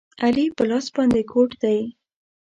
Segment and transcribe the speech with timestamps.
[0.23, 1.79] علي په لاس باندې ګوډ دی.